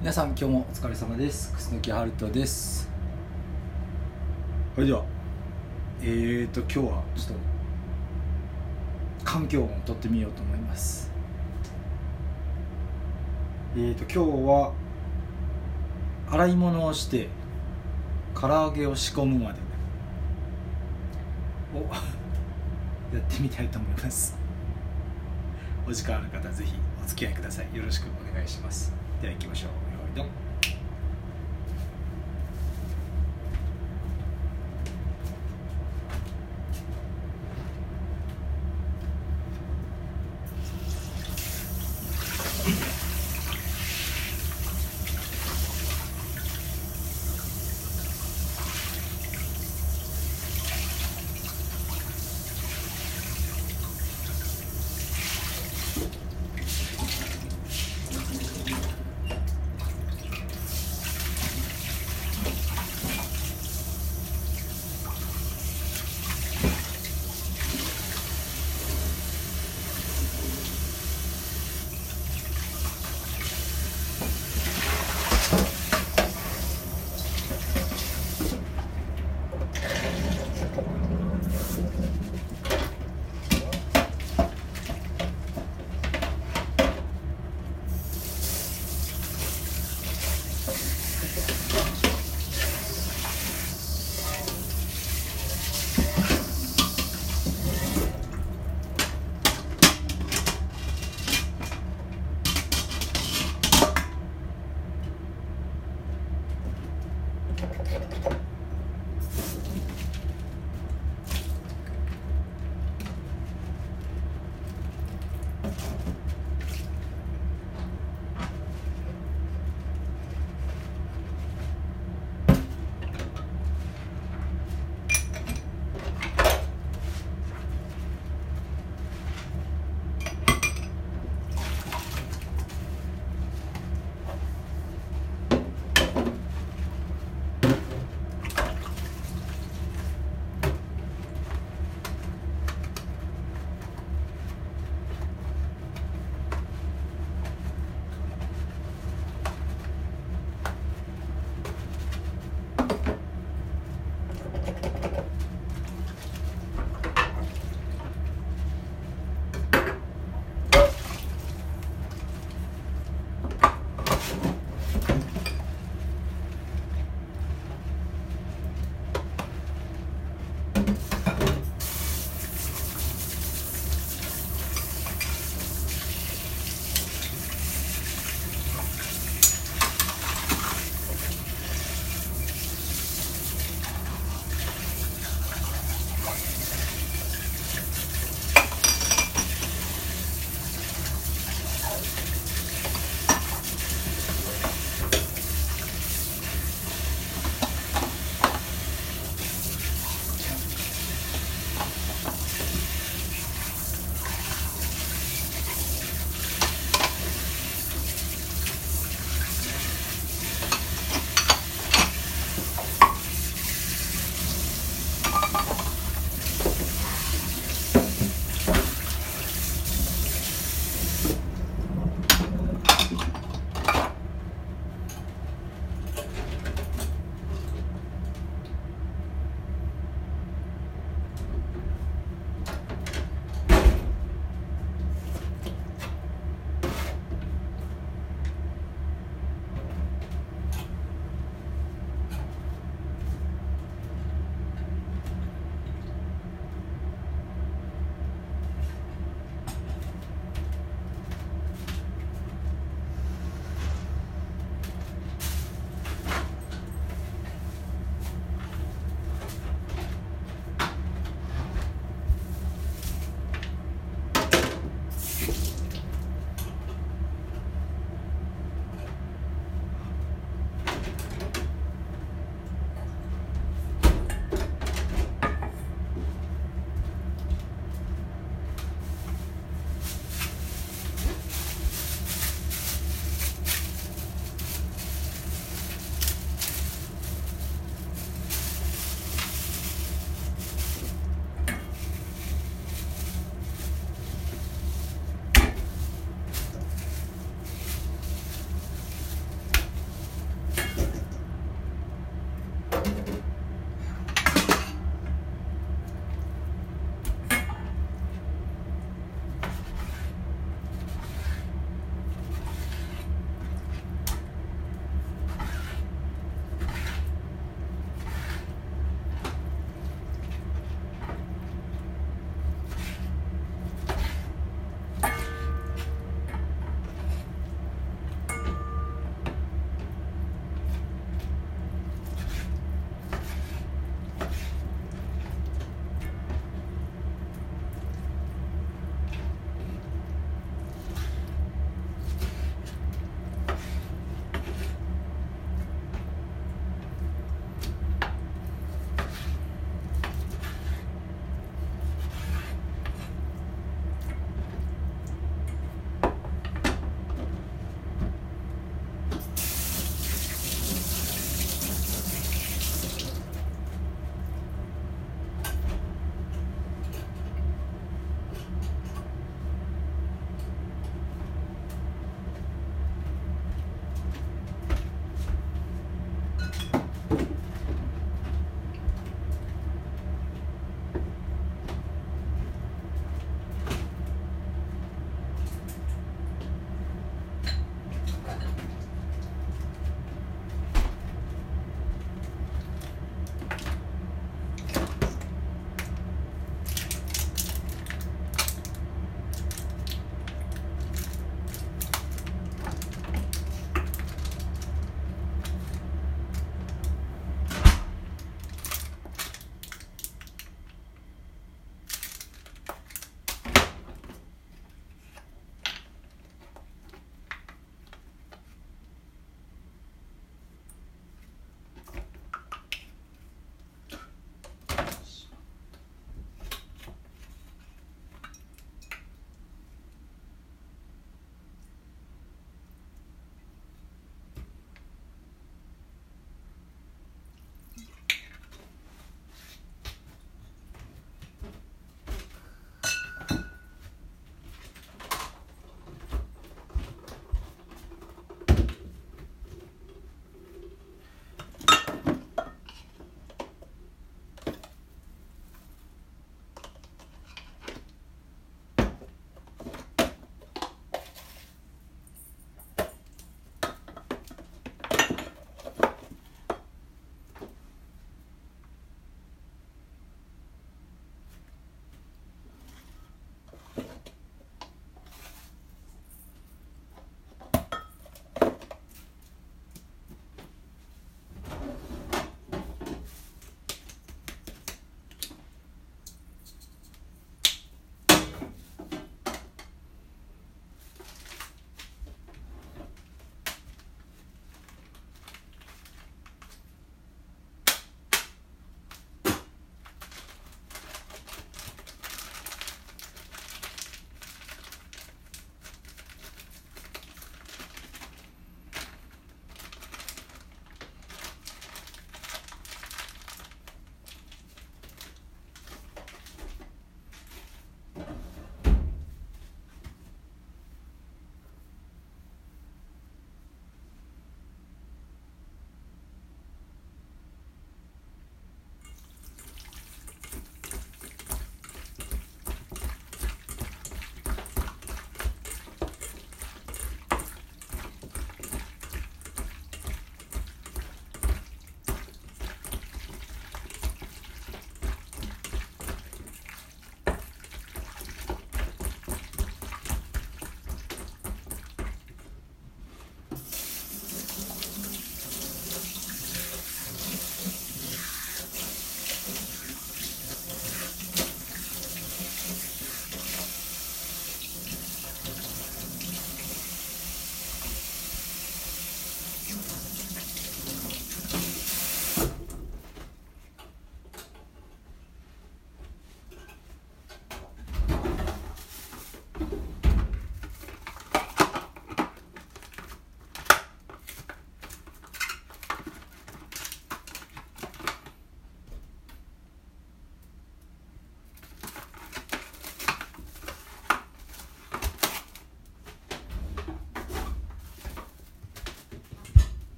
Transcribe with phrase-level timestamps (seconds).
[0.00, 1.52] 皆さん今日もお疲れ様です。
[1.54, 2.88] 楠木春人です。
[4.76, 5.04] それでは。
[6.00, 7.34] えーと今日はちょっと
[9.24, 11.10] 環境音をとってみようと思います。
[13.74, 14.72] えーと今日は
[16.30, 17.28] 洗い物をして
[18.40, 19.58] 唐揚げを仕込むまで。
[21.74, 21.80] を
[23.12, 24.36] やってみたいと思います。
[25.88, 27.76] お時間ある方ぜひお付き合いください。
[27.76, 28.92] よろしくお願いします。
[29.20, 29.87] では行きましょう。
[30.18, 30.47] よ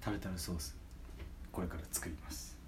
[0.00, 0.76] タルタルソース
[1.52, 2.59] これから作ります。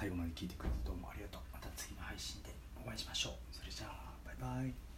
[0.00, 1.42] 最後まで聞いてくれてどうもありがとう。
[1.52, 2.48] また次の配信で
[2.82, 3.54] お会いしましょう。
[3.54, 4.89] それじゃあバイバイ。